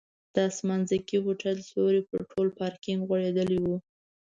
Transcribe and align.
د 0.33 0.35
اسمانځکي 0.49 1.15
هوټل 1.25 1.57
سیوری 1.69 2.01
پر 2.09 2.21
ټول 2.31 2.47
پارکینک 2.59 3.01
غوړېدلی 3.07 3.59
و. 3.65 3.67